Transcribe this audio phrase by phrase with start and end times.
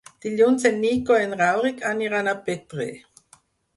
[0.25, 2.93] Dilluns en Nico i en Rauric aniran a Petrer.